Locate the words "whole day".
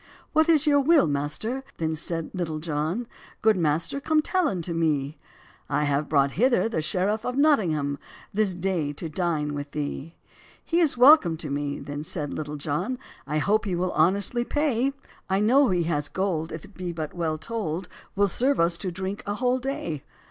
19.35-20.01